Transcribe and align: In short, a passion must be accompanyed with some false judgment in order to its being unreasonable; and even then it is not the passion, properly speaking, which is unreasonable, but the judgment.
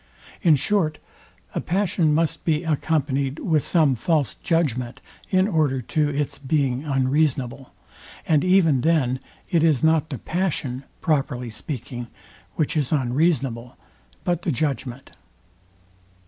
In 0.41 0.55
short, 0.55 0.97
a 1.53 1.61
passion 1.61 2.11
must 2.11 2.43
be 2.43 2.61
accompanyed 2.63 3.37
with 3.37 3.63
some 3.63 3.93
false 3.93 4.33
judgment 4.41 4.99
in 5.29 5.47
order 5.47 5.79
to 5.79 6.09
its 6.09 6.39
being 6.39 6.83
unreasonable; 6.83 7.71
and 8.25 8.43
even 8.43 8.81
then 8.81 9.19
it 9.51 9.63
is 9.63 9.83
not 9.83 10.09
the 10.09 10.17
passion, 10.17 10.85
properly 11.01 11.51
speaking, 11.51 12.07
which 12.55 12.75
is 12.75 12.91
unreasonable, 12.91 13.77
but 14.23 14.41
the 14.41 14.51
judgment. 14.51 15.11